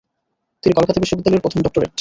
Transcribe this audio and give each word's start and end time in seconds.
তিনি 0.63 0.73
কলকাতা 0.73 1.01
বিশ্ববিদ্যালয়ের 1.03 1.43
প্রথম 1.45 1.59
ডক্টরেট। 1.61 1.89